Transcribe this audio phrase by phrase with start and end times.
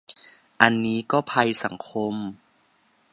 [0.61, 2.15] อันนี้ก็ภัยสังคม